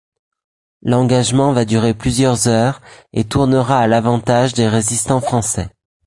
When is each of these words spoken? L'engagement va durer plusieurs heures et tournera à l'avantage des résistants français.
L'engagement 0.81 1.53
va 1.53 1.63
durer 1.63 1.93
plusieurs 1.93 2.47
heures 2.47 2.81
et 3.13 3.23
tournera 3.23 3.77
à 3.81 3.85
l'avantage 3.85 4.55
des 4.55 4.67
résistants 4.67 5.21
français. 5.21 5.69